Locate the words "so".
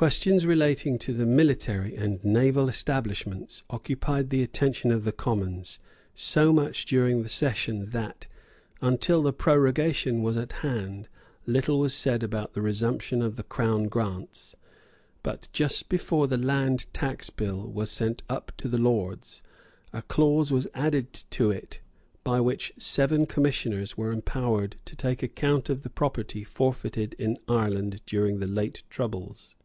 6.14-6.54